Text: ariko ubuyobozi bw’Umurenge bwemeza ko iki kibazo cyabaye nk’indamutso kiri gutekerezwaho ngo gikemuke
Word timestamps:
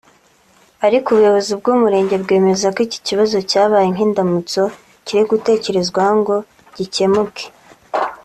ariko 0.85 1.07
ubuyobozi 1.09 1.51
bw’Umurenge 1.59 2.15
bwemeza 2.23 2.67
ko 2.75 2.79
iki 2.87 2.99
kibazo 3.07 3.37
cyabaye 3.49 3.87
nk’indamutso 3.93 4.61
kiri 5.05 5.21
gutekerezwaho 5.31 6.13
ngo 6.21 6.35
gikemuke 6.77 7.45